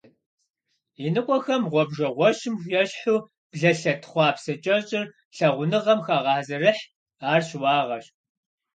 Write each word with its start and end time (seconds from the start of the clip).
Иныкъуэхэм 1.05 1.63
гъуэбжэгъуэщым 1.71 2.55
ещхьу 2.81 3.17
блэлъэт 3.51 4.01
хъуапсэ 4.11 4.53
кӀэщӀыр 4.63 5.05
лъагъуныгъэм 5.35 5.99
хагъэзэрыхь, 6.05 6.83
ар 7.31 7.41
щыуагъэщ. 7.47 8.05